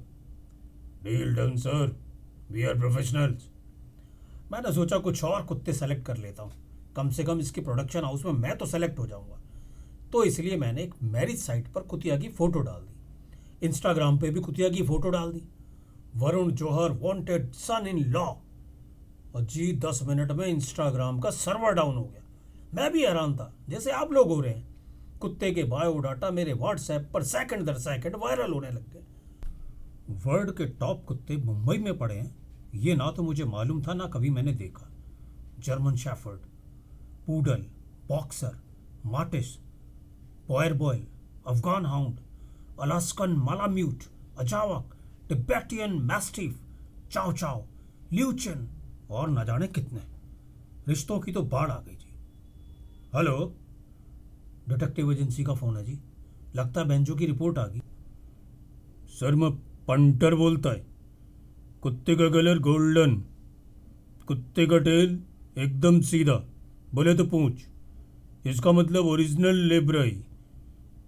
Deal 1.04 1.34
done, 1.34 1.56
sir. 1.56 1.96
We 2.50 2.62
are 2.62 2.78
professionals. 2.78 3.48
मैंने 4.52 4.72
सोचा 4.72 4.98
कुछ 4.98 5.24
और 5.24 5.42
कुत्ते 5.42 5.72
सेलेक्ट 5.72 6.04
कर 6.06 6.16
लेता 6.16 6.42
हूँ। 6.42 6.52
कम 6.96 7.10
से 7.10 7.24
कम 7.24 7.40
इसकी 7.40 7.60
प्रोडक्शन 7.60 8.04
हाउस 8.04 8.24
में 8.24 8.32
मैं 8.32 8.56
तो 8.58 8.66
सेलेक्ट 8.66 8.98
हो 8.98 9.06
जाऊँगा। 9.06 9.40
तो 10.12 10.24
इसलिए 10.24 10.56
मैंने 10.56 10.82
एक 10.82 10.94
मैरिज 11.02 11.38
साइट 11.38 11.68
पर 11.68 11.80
कुतिया 11.80 12.16
की 12.18 12.28
फ़ोटो 12.28 12.60
डाल 12.60 12.80
दी। 12.80 13.66
इंस्टाग्राम 13.66 14.18
पे 14.18 14.30
भी 14.30 14.40
कुतिया 14.40 14.68
की 14.68 14.82
फ़ोटो 14.82 15.10
डाल 15.10 15.32
दी। 15.32 15.42
Varun 16.16 16.50
Johar 16.52 16.92
wanted 16.92 17.52
son 17.52 17.86
in 17.86 17.98
law 18.04 18.24
और 19.34 19.44
जी 19.44 19.72
दस 19.72 20.00
मिनट 20.02 20.32
में 20.32 20.46
इंस्टाग्राम 20.46 21.20
का 21.20 21.30
सर्वर 21.30 21.72
डाउन 21.72 21.96
हो 21.96 22.04
गया। 22.04 22.22
मैं 22.74 22.92
भी 22.92 23.04
हैरान 23.04 23.36
था, 23.36 23.54
जैसे 23.68 23.90
आप 23.90 24.12
लोग 24.12 24.28
हो 24.28 24.40
रहे 24.40 24.54
हैं। 24.54 24.69
कुत्ते 25.20 25.50
के 25.50 25.62
बायोडाटा 25.64 26.30
मेरे 26.30 26.52
व्हाट्सएप 26.52 27.08
पर 27.14 27.22
सेकंड 27.22 27.66
दर 27.66 27.78
सेकंड 27.78 28.16
वायरल 28.16 28.52
होने 28.52 28.70
लग 28.70 28.92
गए। 28.92 29.04
वर्ल्ड 30.24 30.50
के 30.50 30.66
टॉप 30.78 31.04
कुत्ते 31.04 31.36
मुंबई 31.36 31.78
में 31.78 31.96
पड़े 31.98 32.14
हैं। 32.14 32.34
ये 32.74 32.94
ना 32.94 33.10
तो 33.10 33.22
मुझे 33.22 33.44
मालूम 33.44 33.82
था, 33.82 33.94
ना 33.94 34.06
कभी 34.06 34.30
मैंने 34.30 34.52
देखा। 34.54 34.88
जर्मन 35.58 35.96
शेफर्ड 35.96 36.40
पूडल 37.26 37.66
बॉक्सर 38.08 38.58
माटिस 39.06 39.56
बॉयर 40.48 40.74
boil 40.74 41.06
Afghan 41.46 41.86
hound 41.86 42.20
Alaskan 42.82 43.30
malamute 43.38 44.04
azawakh 44.38 44.96
Tibetan 45.28 45.92
mastiff 46.02 46.58
chow 47.12 47.32
chow 47.32 47.64
lowchen 48.12 48.68
और 49.10 49.30
न 49.30 49.44
जाने 49.44 49.66
कितने। 49.68 50.00
रिश्तों 50.88 51.18
की 51.20 51.32
तो 51.32 51.42
बाढ़ 51.44 51.70
आ 51.70 51.78
गई 51.78 51.96
थी। 51.96 52.14
हेलो 53.14 53.36
डिटेक्टिव 54.68 55.12
एजेंसी 55.12 55.44
का 55.44 55.54
फ़ोन 55.54 55.76
है 55.76 55.84
जी। 55.84 55.98
लगता 56.56 56.80
है 56.80 56.88
बेंजो 56.88 57.14
की 57.14 57.26
रिपोर्ट 57.26 57.58
आ 57.58 57.66
गई। 57.66 57.80
सर, 59.10 59.34
मैं 59.34 59.50
पंटर 59.88 60.34
बोलता 60.34 60.70
है। 60.70 60.84
कुत्ते 61.82 62.14
का 62.16 62.28
कलर 62.30 62.58
गोल्डन, 62.58 63.14
कुत्ते 64.28 64.66
का 64.66 64.78
टेल 64.78 65.18
एकदम 65.58 66.00
सीधा, 66.00 66.34
बोले 66.94 67.14
तो 67.14 67.24
पूछ। 67.24 67.66
इसका 68.46 68.72
मतलब 68.72 69.06
ओरिजिनल 69.06 69.56
लेब्राई 69.68 70.10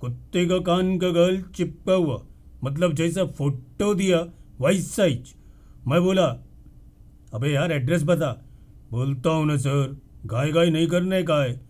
कुत्ते 0.01 0.45
का 0.47 0.59
कान 0.59 0.99
का 0.99 1.11
गल 1.11 1.41
चिपका 1.55 1.95
हुआ 1.95 2.23
मतलब 2.65 2.93
जैसा 2.93 3.25
फ़ोटो 3.27 3.95
दिया 3.95 4.19
वाइस 4.61 4.91
साइज़ 4.95 5.35
मैं 5.89 6.03
बोला, 6.03 6.27
अबे 7.35 7.53
यार 7.53 7.73
एड्रेस 7.73 8.03
बता। 8.03 8.31
बोलता 8.91 9.31
हूँ 9.31 9.47
ना, 9.47 9.57
सर। 9.57 9.97
गाय 10.27 10.51
गाय 10.53 10.71
नहीं 10.71 10.87
करने 10.87 11.23
का 11.23 11.43
है। 11.43 11.61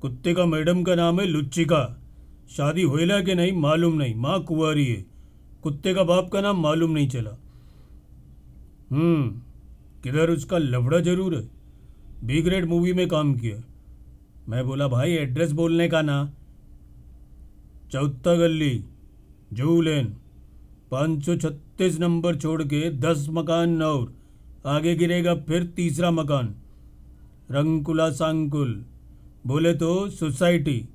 कुत्ते 0.00 0.34
का 0.34 0.44
मैडम 0.46 0.82
का 0.82 0.94
नाम 0.94 1.20
है 1.20 1.26
लुच्चिका। 1.26 2.02
शादी 2.50 2.82
होएला 2.82 3.20
कि 3.20 3.34
नहीं 3.34 3.52
मालूम 3.52 3.94
नहीं। 3.94 4.14
माँ 4.14 4.42
कुंवारी 4.42 4.86
है। 4.86 5.06
कुत्ते 5.62 5.94
का 5.94 6.02
बाप 6.02 6.30
का 6.32 6.40
नाम 6.40 6.60
मालूम 6.60 6.90
नहीं 6.90 7.08
चला। 7.08 7.30
हम्म 8.90 9.28
किधर 10.02 10.30
उसका 10.30 10.58
लफड़ा 10.58 11.00
ज़रूर 11.00 11.34
है? 11.34 11.48
बी 12.24 12.42
ग्रेड 12.42 12.64
मूवी 12.64 12.92
में 12.92 13.08
काम 13.08 13.34
किया। 13.34 13.62
मैं 14.48 14.66
बोला, 14.66 14.88
भाई 14.88 15.12
एड्रेस 15.12 15.52
बोलने 15.52 15.88
का 15.88 16.02
ना। 16.02 16.32
चौथा 17.92 18.34
गली, 18.34 18.84
जू 19.52 19.80
लेन। 19.80 20.06
पाँच 20.90 21.24
सौ 21.24 21.36
छत्तीस 21.36 21.98
नंबर 21.98 22.36
छोड़ 22.36 22.62
के 22.62 22.90
दस 22.90 23.26
मकान 23.30 23.82
और। 23.82 24.12
आगे 24.66 24.94
गिरेगा 24.94 25.34
फिर 25.34 25.64
तीसरा 25.64 26.10
मकान। 26.10 26.54
रंगकुला 27.50 28.10
सांकुल। 28.10 28.84
बोले 29.46 29.74
तो 29.74 30.10
सोसाइटी। 30.10 30.88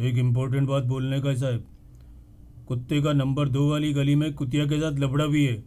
एक 0.00 0.16
इम्पोर्टेंट 0.16 0.68
बात 0.68 0.84
बोलने 0.84 1.20
का 1.20 1.28
है 1.28 1.36
साहब। 1.36 1.64
कुत्ते 2.68 3.02
का 3.02 3.12
नंबर 3.12 3.48
दो 3.48 3.70
वाली 3.70 3.92
गली 3.92 4.14
में 4.14 4.34
कुतिया 4.34 4.64
के 4.64 4.78
साथ 4.78 4.92
लबड़ा 4.92 5.26
भी 5.26 5.46
है। 5.46 5.64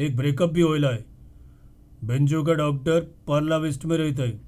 एक 0.00 0.16
ब्रेकअप 0.16 0.50
भी 0.50 0.60
होएला 0.60 0.88
है। 0.88 1.04
बेंजो 2.04 2.42
का 2.42 2.52
डॉक्टर 2.52 3.00
पार्ला 3.00 3.56
वेस्ट 3.56 3.84
में 3.84 3.96
रहता 3.96 4.22
है। 4.22 4.40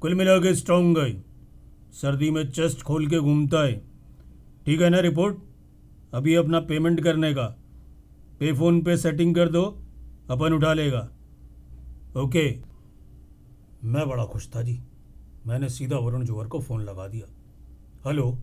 कुल 0.00 0.14
मिला 0.14 0.38
के 0.38 0.54
स्ट्रॉन्ग 0.54 0.98
है। 0.98 1.24
सर्दी 1.92 2.30
में 2.30 2.50
चेस्ट 2.50 2.82
खोल 2.82 3.06
के 3.06 3.18
घूमता 3.18 3.64
है। 3.64 3.82
ठीक 4.66 4.80
है 4.80 4.90
ना 4.90 5.00
रिपोर्ट 5.00 5.36
अभी 6.14 6.34
अपना 6.34 6.60
पेमेंट 6.60 7.00
करने 7.00 7.34
का। 7.34 7.46
पे 8.40 8.52
फ़ोन 8.52 8.82
पे 8.82 8.96
सेटिंग 8.96 9.34
कर 9.34 9.48
दो। 9.48 9.82
अपन 10.30 10.52
उठा 10.52 10.72
लेगा। 10.74 11.08
ओके 12.16 12.58
मैं 13.84 14.08
बड़ा 14.08 14.24
खुश 14.24 14.48
था 14.56 14.62
जी। 14.62 14.80
मैंने 15.50 15.68
सीधा 15.68 15.96
वरुण 15.96 16.24
जोहर 16.24 16.48
को 16.48 16.58
फ़ोन 16.60 16.82
लगा 16.82 17.06
दिया। 17.08 17.26
हेलो, 18.06 18.38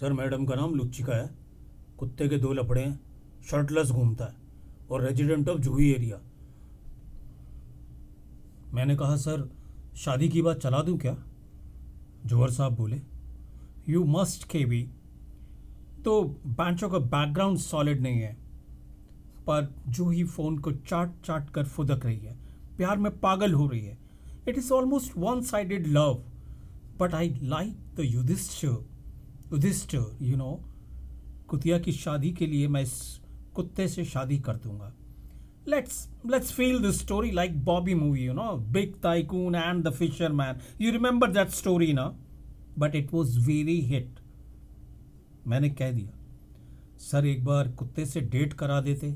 सर, 0.00 0.12
मैडम 0.12 0.44
का 0.46 0.54
नाम 0.54 0.74
लुच्चिका 0.74 1.14
है। 1.14 1.30
कुत्ते 1.98 2.28
के 2.28 2.38
दो 2.38 2.52
लपड़े 2.52 2.82
हैं, 2.82 3.00
शर्टलेस 3.44 3.90
घूमता 3.90 4.24
है 4.24 4.34
और 4.90 5.02
रेजिडेंट 5.02 5.48
ऑफ़ 5.48 5.58
जूही 5.58 5.90
एरिया। 5.92 6.20
मैंने 8.74 8.96
कहा, 8.96 9.16
सर, 9.16 9.48
शादी 9.96 10.28
की 10.28 10.42
बात 10.42 10.60
चला 10.60 10.82
दूँ 10.82 10.98
क्या? 10.98 11.16
जोहर 12.26 12.50
साहब 12.50 12.76
बोले 12.76 13.00
यू 13.88 14.04
मस्ट 14.04 14.48
के 14.48 14.64
बी 14.64 14.82
तो 16.04 16.22
बैंचों 16.46 16.90
का 16.90 16.98
बैकग्राउंड 16.98 17.58
सॉलिड 17.58 18.00
नहीं 18.00 18.20
है, 18.20 18.36
पर 19.40 19.74
जूही 19.88 20.24
फ़ोन 20.24 20.58
को 20.58 20.72
चाट 20.72 21.22
चाट 21.24 21.50
कर 21.50 21.64
फुदक 21.66 22.06
रही 22.06 22.18
है। 22.18 22.38
प्यार 22.76 22.98
में 22.98 23.18
पागल 23.18 23.52
हो 23.52 23.66
रही 23.66 23.84
है। 23.84 24.07
It 24.48 24.58
is 24.58 24.72
almost 24.72 25.12
one 25.16 25.40
sided 25.40 25.86
love 25.86 26.24
but 26.98 27.14
I 27.14 27.38
like 27.42 27.76
the 27.96 28.00
Yudhishthir 28.00 28.64
युधिष्ठ 28.64 29.96
यू 30.22 30.36
नो 30.36 30.64
कुतिया 31.48 31.78
की 31.78 31.92
शादी 31.92 32.32
के 32.32 32.46
लिए 32.46 32.68
मैं 32.68 32.82
इस 32.82 33.20
कुत्ते 33.54 33.88
से 33.88 34.04
शादी 34.04 34.38
कर 34.38 34.56
दूँगा 34.56 34.94
let's 35.68 36.52
feel 36.52 36.82
the 36.82 36.90
story 36.90 37.30
like 37.30 37.64
Bobby 37.64 37.94
movie 37.94 38.24
you 38.24 38.32
know 38.32 38.56
big 38.72 38.94
tycoon 39.02 39.54
and 39.54 39.88
the 39.88 39.90
fisher 39.90 40.32
man 40.32 40.58
you 40.80 40.92
remember 40.92 41.30
that 41.30 41.48
story 41.48 41.92
ना 41.92 42.06
but 42.78 42.94
it 42.94 43.14
was 43.14 43.38
very 43.40 43.80
hit 43.80 44.18
मैंने 45.46 45.68
कह 45.70 45.90
दिया, 45.92 46.10
सर, 46.98 47.26
एक 47.26 47.44
बार 47.44 47.68
कुत्ते 47.68 48.06
से 48.06 48.20
डेट 48.20 48.52
करा 48.52 48.80
देते। 48.80 49.12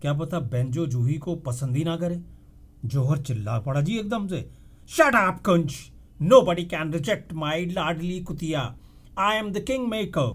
क्या 0.00 0.12
पता 0.12 0.40
बेंजो 0.40 0.86
जूही 0.86 1.14
को 1.14 1.34
पसंद 1.36 1.76
ही 1.76 1.84
ना 1.84 1.96
करे? 1.96 2.22
जोहर 2.86 3.18
चिल्ला 3.18 3.58
पड़ा 3.60 3.80
जी 3.80 3.98
एकदम 3.98 4.26
से। 4.28 4.40
शट 4.90 5.14
अप 5.16 5.42
कुंज 5.44 5.74
no 6.20 6.40
buddy 6.42 6.64
can 6.64 6.92
reject 6.92 7.32
my 7.32 7.66
लाडली 7.66 8.20
कुतिया। 8.20 8.74
I 9.18 9.36
am 9.36 9.50
the 9.52 9.60
king 9.60 9.88
maker 9.88 10.32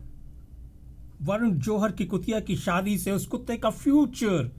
Varun 1.21 1.51
Johar 1.59 1.91
की 1.91 2.05
कुतिया 2.05 2.39
की 2.39 2.55
शादी 2.55 2.97
से 2.97 3.11
उस 3.11 3.27
कुत्ते 3.27 3.57
का 3.57 3.69
future 3.69 4.51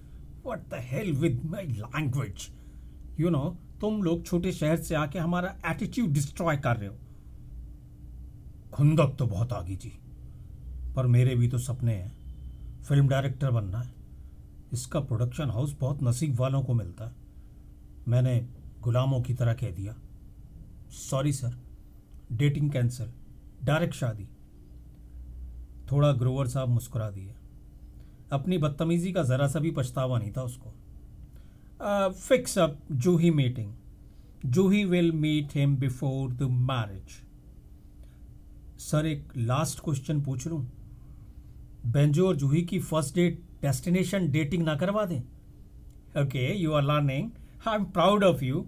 what 0.44 0.68
the 0.68 0.80
hell 0.82 1.12
with 1.12 1.40
my 1.44 1.62
language 1.62 2.48
you 3.20 3.30
know 3.30 3.56
तुम 3.80 4.02
लोग 4.02 4.24
छोटे 4.26 4.52
शहर 4.52 4.76
से 4.76 4.94
आके 4.94 5.18
हमारा 5.18 5.54
एटीट्यूड 5.66 6.10
डिस्ट्रॉय 6.10 6.56
कर 6.56 6.76
रहे 6.76 6.88
हो। 6.88 6.96
खुंदक 8.72 9.16
तो 9.18 9.26
बहुत 9.26 9.52
आ 9.52 9.60
गई 9.62 9.76
जी। 9.76 9.92
पर 10.96 11.06
मेरे 11.06 11.34
भी 11.34 11.48
तो 11.48 11.58
सपने 11.58 11.94
हैं। 11.94 12.12
फ़िल्म 12.82 13.08
डायरेक्टर 13.08 13.50
बनना 13.50 13.78
है। 13.78 13.92
इसका 14.72 15.00
प्रोडक्शन 15.00 15.50
हाउस 15.50 15.76
बहुत 15.80 16.02
नसीब 16.02 16.40
वालों 16.40 16.62
को 16.62 16.74
मिलता 16.74 17.04
है। 17.04 17.21
मैंने 18.08 18.34
गुलामों 18.82 19.20
की 19.22 19.34
तरह 19.34 19.54
कह 19.54 19.70
दिया। 19.70 19.94
Sorry 20.90 21.32
sir 21.32 21.56
dating 22.32 22.70
cancel 22.70 23.12
direct 23.64 23.94
शादी। 23.94 24.28
थोड़ा 25.92 26.12
ग्रोवर 26.12 26.46
साहब 26.46 26.68
मुस्कुरा 26.68 27.10
दिए। 27.10 27.34
अपनी 28.32 28.58
बदतमीजी 28.58 29.12
का 29.12 29.22
जरा 29.22 29.46
सा 29.48 29.60
भी 29.60 29.70
पछतावा 29.70 30.18
नहीं 30.18 30.32
था 30.32 30.42
उसको। 30.42 30.74
Fix 32.10 32.58
up 32.58 32.78
Juhi 32.92 33.30
meeting 33.30 33.72
Juhi 34.46 34.84
will 34.84 35.12
meet 35.12 35.56
him 35.56 35.76
before 35.76 36.32
the 36.32 36.42
marriage 36.42 37.20
sir 38.80 39.06
एक 39.06 39.32
लास्ट 39.36 39.80
क्वेश्चन 39.80 40.20
पूछ 40.22 40.46
लूँ? 40.46 40.60
बेंजो 41.86 42.26
और 42.28 42.36
जूही 42.36 42.62
की 42.62 42.78
फ़र्स्ट 42.80 43.14
डेट 43.14 43.42
डेस्टिनेशन 43.62 44.30
डेटिंग 44.30 44.62
ना 44.64 44.74
करवा 44.76 45.04
दें? 45.04 45.20
Okay 46.22 46.46
you 46.54 46.72
are 46.72 46.82
learning 46.82 47.30
I 47.68 47.76
am 47.76 47.84
proud 47.84 48.24
of 48.24 48.44
you 48.44 48.60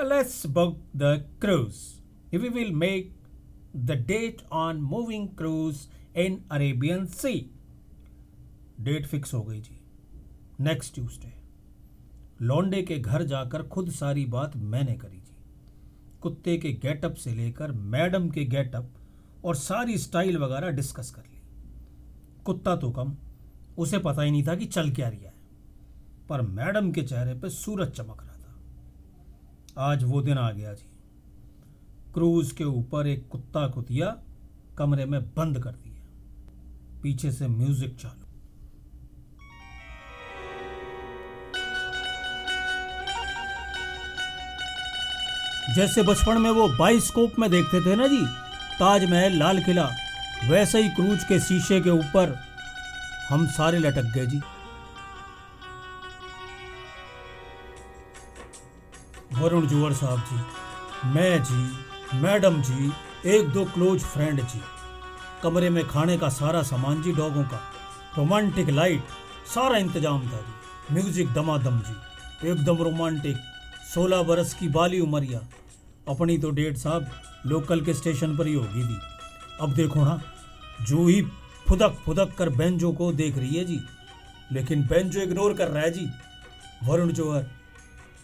let's 0.00 0.46
book 0.46 0.80
the 0.96 1.12
cruise 1.40 1.76
we 2.32 2.48
will 2.48 2.72
make 2.74 3.12
the 3.76 3.90
date 4.06 4.42
on 4.52 4.80
moving 4.82 5.28
cruise 5.28 5.78
in 6.16 6.38
Arabian 6.52 7.06
sea 7.06 7.32
date 8.80 9.06
fix 9.06 9.34
हो 9.34 9.42
गई 9.42 9.60
जी। 9.60 9.78
Next 10.60 10.94
Tuesday 10.94 11.32
लौंडे 12.42 12.82
के 12.82 12.98
घर 12.98 13.22
जाकर 13.22 13.62
खुद 13.62 13.90
सारी 13.90 14.24
बात 14.26 14.56
मैंने 14.56 14.94
करी 14.94 15.16
जी। 15.16 15.36
कुत्ते 16.20 16.56
के 16.56 16.72
गेटअप 16.72 17.14
से 17.14 17.34
लेकर 17.34 17.72
मैडम 17.72 18.28
के 18.30 18.44
गेटअप 18.44 18.90
और 19.44 19.54
सारी 19.54 19.98
स्टाइल 19.98 20.38
वगैरह 20.38 20.70
डिस्कस 20.70 21.10
कर 21.10 21.22
ली। 21.22 21.40
कुत्ता 22.44 22.76
तो 22.76 22.90
कम। 22.90 23.16
उसे 23.78 23.98
पता 23.98 24.22
ही 24.22 24.30
नहीं 24.30 24.46
था 24.46 24.54
कि 24.54 24.66
चल 24.66 24.90
क्या 24.90 25.08
रिया 25.08 25.30
है। 25.30 25.35
पर 26.28 26.40
मैडम 26.40 26.90
के 26.92 27.02
चेहरे 27.02 27.34
पर 27.34 27.48
सूरज 27.48 27.90
चमक 27.90 28.22
रहा 28.22 28.36
था। 28.36 29.90
आज 29.90 30.04
वो 30.04 30.22
दिन 30.22 30.38
आ 30.38 30.50
गया 30.50 30.72
जी। 30.72 30.88
क्रूज 32.14 32.52
के 32.52 32.64
ऊपर 32.64 33.06
एक 33.06 33.28
कुत्ता 33.28 33.66
कुतिया 33.68 34.16
कमरे 34.78 35.04
में 35.04 35.20
बंद 35.34 35.58
कर 35.58 35.70
दिया। 35.70 37.00
पीछे 37.02 37.32
से 37.32 37.48
म्यूज़िक 37.48 37.96
चालू। 37.96 38.24
जैसे 45.74 46.02
बचपन 46.02 46.40
में 46.40 46.50
वो 46.50 46.68
बाइस्कोप 46.68 47.38
में 47.38 47.50
देखते 47.50 47.80
थे 47.80 47.96
ना 47.96 48.06
जी, 48.06 48.24
ताजमहल, 48.78 49.38
लाल 49.38 49.62
किला, 49.62 49.88
वैसे 50.48 50.82
ही 50.82 50.88
क्रूज 50.88 51.24
के 51.24 51.38
शीशे 51.40 51.80
के 51.80 51.90
ऊपर 51.90 52.36
हम 53.28 53.46
सारे 53.46 53.78
लटक 53.78 54.12
गए 54.14 54.26
जी। 54.26 54.40
वरुण 59.38 59.66
जुवर 59.66 59.92
साहब 59.92 60.18
जी, 60.20 61.08
मैं 61.08 61.42
जी, 61.42 62.18
मैडम 62.18 62.60
जी, 62.62 62.92
एक 63.28 63.48
दो 63.48 63.64
क्लोज 63.64 64.02
फ्रेंड 64.02 64.40
जी। 64.42 64.60
कमरे 65.42 65.70
में 65.70 65.86
खाने 65.86 66.16
का 66.18 66.28
सारा 66.28 66.62
सामान 66.62 67.02
जी, 67.02 67.12
डॉगों 67.12 67.42
का। 67.44 67.60
रोमांटिक 68.18 68.70
लाइट, 68.70 69.02
सारा 69.54 69.76
इंतज़ाम 69.78 70.22
था 70.22 70.40
जी। 70.40 70.94
म्यूज़िक 70.94 71.32
दमादम 71.34 71.80
जी। 71.80 72.48
एकदम 72.50 72.82
रोमांटिक, 72.82 73.36
सोलह 73.94 74.22
बरस 74.22 74.54
की 74.54 74.68
बाली 74.68 75.00
उमरिया 75.00 75.40
अपनी 76.08 76.38
तो 76.38 76.50
डेट 76.50 76.76
साहब 76.76 77.10
लोकल 77.46 77.80
के 77.80 77.94
स्टेशन 77.94 78.36
पर 78.36 78.46
ही 78.46 78.54
होगी 78.54 78.84
थी 78.84 78.98
अब 79.60 79.74
देखो 79.74 80.04
ना, 80.04 80.20
जो 80.82 81.06
ही 81.06 81.20
फुदक 81.68 81.96
फुदक 82.04 82.34
कर 82.38 82.48
बेंजो 82.52 82.92
को 82.92 83.12
देख 83.12 83.38
रही 83.38 83.54
है 83.54 83.64
जी। 83.64 83.80
लेकिन 84.52 84.86
बेंजो 84.86 85.20
इग्नोर 85.20 85.54
कर 85.54 85.68
रहा 85.68 85.82
है 85.82 85.90
जी। 85.90 86.08
Varun 86.84 87.12
Johar 87.12 87.46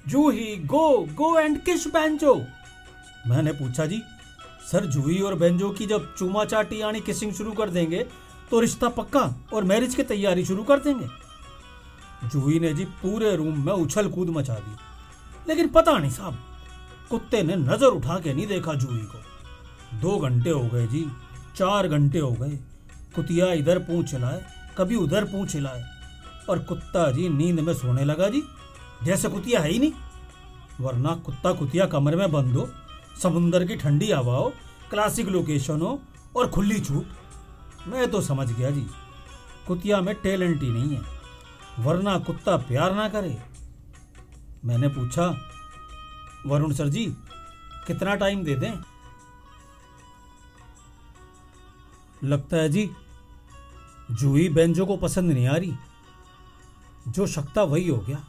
Juhi 0.09 0.57
go 0.67 0.88
go 1.15 1.38
and 1.38 1.59
kiss 1.65 1.87
Benjo? 1.87 2.35
मैंने 3.27 3.53
पूछा, 3.53 3.87
जी, 3.87 4.03
सर, 4.71 4.87
जूही 4.87 5.19
और 5.21 5.35
बेंजो 5.35 5.71
की 5.71 5.87
जब 5.87 6.15
चूमा 6.15 6.45
चाटी 6.45 6.81
यानी 6.81 7.01
किसिंग 7.01 7.33
शुरू 7.33 7.53
कर 7.53 7.71
देंगे 7.71 8.07
तो 8.51 8.61
रिश्ता 8.61 8.88
पक्का 8.88 9.23
और 9.53 9.65
मैरिज 9.65 9.95
की 9.95 10.03
तैयारी 10.03 10.45
शुरू 10.45 10.62
कर 10.62 10.79
देंगे? 10.79 11.07
जूही 12.29 12.59
ने, 12.61 12.73
जी, 12.75 12.85
पूरे 12.85 13.35
रूम 13.37 13.65
में 13.67 13.73
उछल 13.73 14.09
कूद 14.09 14.31
मचा 14.31 14.55
दी। 14.55 14.77
लेकिन 15.49 15.69
पता 15.69 15.97
नहीं 15.99 16.11
साहब, 16.11 16.38
कुत्ते 17.11 17.43
ने 17.43 17.57
नज़र 17.57 17.87
उठा 17.87 18.19
के 18.19 18.35
नहीं 18.35 18.47
देखा 18.47 18.75
जूही 18.75 19.05
को। 19.05 19.99
दो 20.01 20.19
घंटे 20.19 20.51
हो 20.51 20.62
गए, 20.65 20.87
जी, 20.87 21.05
चार 21.57 21.88
घंटे 21.88 22.19
हो 22.19 22.31
गए। 22.33 22.59
कुतिया 23.15 23.53
इधर 23.53 23.79
पूछ 23.79 24.11
चलाए 24.11 24.45
कभी 24.79 24.97
उधर 24.97 25.25
पूछ 25.25 25.53
चलाए 25.53 25.85
और 26.49 26.59
कुत्ता, 26.59 27.11
जी, 27.11 27.29
नींद 27.29 27.61
में 27.61 27.75
सोने 27.75 28.05
लगा, 28.05 28.29
जी। 28.29 28.43
जैसे 29.05 29.29
कुतिया 29.29 29.61
है 29.61 29.71
ही 29.71 29.79
नहीं। 29.79 29.93
वरना 30.81 31.15
कुत्ता 31.17 31.53
कुतिया 31.53 31.87
कमरे 31.87 32.17
में 32.17 32.33
बंद 32.33 32.57
हो 32.57 32.69
समुंदर 33.23 33.65
की 33.65 33.77
ठंडी 33.77 34.11
हवा 34.12 34.37
हो 34.37 34.53
क्लासिक 34.91 35.29
लोकेशन 35.29 35.81
हो 35.81 36.01
और 36.37 36.51
खुली 36.51 36.81
छूट। 36.81 37.88
मैं 37.88 38.11
तो 38.11 38.21
समझ 38.21 38.53
गया 38.53 38.71
जी, 38.71 38.87
कुतिया 39.67 40.01
में 40.01 40.15
टैलेंट 40.15 40.62
ही 40.62 40.71
नहीं 40.71 40.97
है। 40.97 41.03
वरना 41.79 42.19
कुत्ता 42.19 42.57
प्यार 42.57 42.95
ना 42.95 43.09
करे। 43.09 43.43
मैंने 44.65 44.88
पूछा, 44.88 45.27
वरुण 46.47 46.73
सर 46.73 46.88
जी, 46.88 47.07
कितना 47.87 48.15
टाइम 48.15 48.43
दे 48.45 48.55
दें? 48.55 48.73
लगता 52.25 52.57
है 52.57 52.69
जी, 52.69 52.91
जूही 54.11 54.49
बेंजो 54.49 54.87
को 54.87 54.97
पसंद 54.97 55.33
नहीं 55.33 55.47
आ 55.47 55.57
रही। 55.57 55.73
जो 57.09 57.27
शक्ता 57.27 57.62
वही 57.62 57.88
हो 57.88 57.99
गया। 57.99 58.25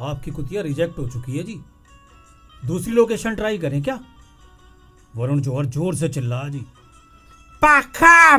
आपकी 0.00 0.30
कुतिया 0.30 0.62
रिजेक्ट 0.62 0.98
हो 0.98 1.08
चुकी 1.08 1.38
है 1.38 1.42
जी। 1.44 1.60
दूसरी 2.66 2.92
लोकेशन 2.92 3.34
ट्राई 3.34 3.58
करें 3.58 3.82
क्या? 3.82 4.00
वरुण 5.16 5.40
जोहर 5.40 5.66
ज़ोर 5.66 5.94
से 5.94 6.08
चिल्ला 6.08 6.48
जी। 6.48 6.60
पाखा! 7.62 8.38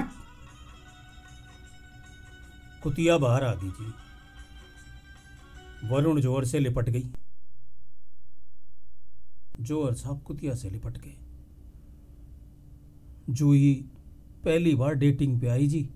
कुतिया 2.83 3.17
बाहर 3.17 3.43
आ 3.43 3.53
गई 3.53 3.69
जी। 3.69 3.93
वरुण 5.87 6.21
जोहर 6.21 6.45
से 6.45 6.59
लिपट 6.59 6.89
गई। 6.89 7.11
जोहर 9.59 9.93
साहब 9.93 10.21
कुतिया 10.21 10.55
से 10.55 10.69
लिपट 10.69 10.97
गए। 10.97 11.15
जूही 13.29 13.73
पहली 14.43 14.75
बार 14.75 14.93
डेटिंग 14.93 15.41
पे 15.41 15.47
आई 15.47 15.67
जी। 15.67 15.89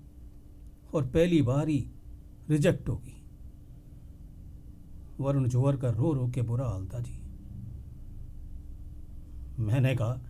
और 0.94 1.06
पहली 1.06 1.42
बार 1.42 1.68
ही 1.68 1.88
रिजेक्ट 2.50 2.88
होगी 2.88 3.15
वरुण 5.20 5.48
जोहर 5.48 5.76
का 5.76 5.90
रो 5.90 6.12
रो 6.12 6.26
के 6.28 6.42
बुरा 6.42 6.64
हाल 6.64 6.86
था 6.86 6.98
जी। 7.00 7.18
मैंने 9.58 9.94
कहा, 9.96 10.20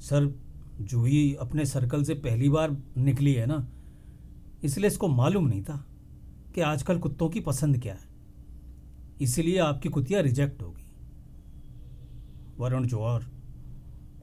सर, 0.00 0.32
जूही 0.80 1.34
अपने 1.34 1.64
सर्कल 1.66 2.04
से 2.04 2.14
पहली 2.14 2.48
बार 2.48 2.76
निकली 2.98 3.34
है 3.34 3.46
ना, 3.46 3.66
इसलिए 4.64 4.86
इसको 4.86 5.08
मालूम 5.08 5.46
नहीं 5.48 5.62
था 5.62 5.84
कि 6.54 6.60
आजकल 6.60 6.98
कुत्तों 6.98 7.28
की 7.28 7.40
पसंद 7.40 7.78
क्या 7.78 7.94
है। 7.94 8.10
इसलिए 9.20 9.58
आपकी 9.58 9.88
कुतिया 9.88 10.20
रिजेक्ट 10.20 10.62
होगी 10.62 10.80
वरुण 12.58 12.86
जोहर, 12.86 13.26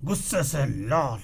गुस्से 0.03 0.43
से 0.43 0.65
लाल। 0.89 1.19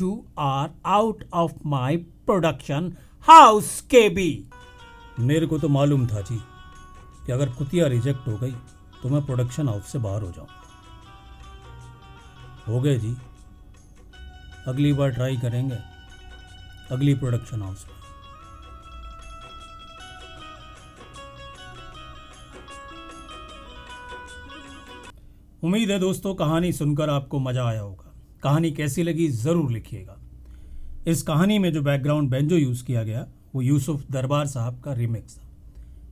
You 0.00 0.24
are 0.38 0.70
out 0.86 1.24
of 1.34 1.52
my 1.66 1.96
production 1.96 2.92
house 3.26 3.80
के 3.90 4.08
बी 4.08 4.30
मेरे 5.20 5.46
को 5.46 5.58
तो 5.58 5.68
मालूम 5.68 6.06
था 6.06 6.20
जी 6.20 6.36
कि 7.26 7.32
अगर 7.32 7.48
कुतिया 7.48 7.86
रिजेक्ट 7.86 8.28
हो 8.28 8.36
गई 8.38 8.52
तो 9.02 9.08
मैं 9.08 9.24
प्रोडक्शन 9.26 9.68
हाउस 9.68 9.92
से 9.92 9.98
बाहर 9.98 10.22
हो 10.22 10.30
जाऊँ। 10.30 10.48
हो 12.68 12.80
गए 12.80 12.98
जी। 12.98 13.16
अगली 14.66 14.92
बार 14.92 15.10
ट्राई 15.10 15.36
करेंगे। 15.36 15.78
अगली 16.90 17.14
प्रोडक्शन 17.14 17.62
हाउस 17.62 17.84
में। 17.88 17.94
उम्मीद 25.62 25.90
है 25.90 25.98
दोस्तों, 25.98 26.34
कहानी 26.34 26.72
सुनकर 26.72 27.10
आपको 27.10 27.38
मज़ा 27.38 27.64
आया 27.64 27.80
होगा। 27.80 28.12
कहानी 28.42 28.70
कैसी 28.70 29.02
लगी, 29.02 29.28
ज़रूर 29.28 29.70
लिखिएगा। 29.72 30.16
इस 31.06 31.22
कहानी 31.22 31.58
में 31.58 31.72
जो 31.72 31.82
बैकग्राउंड 31.82 32.30
बेंजो 32.30 32.56
यूज़ 32.56 32.84
किया 32.84 33.02
गया 33.02 33.26
वो 33.54 33.62
यूसुफ 33.62 34.04
दरबार 34.10 34.46
साहब 34.46 34.80
का 34.80 34.92
रिमिक्स 34.92 35.38
था। 35.38 35.42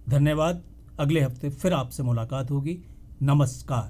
धन्यवाद। 0.09 0.63
अगले 1.01 1.21
हफ़्ते 1.21 1.51
फिर 1.51 1.73
आपसे 1.73 2.03
मुलाकात 2.03 2.51
होगी। 2.51 2.79
नमस्कार। 3.23 3.87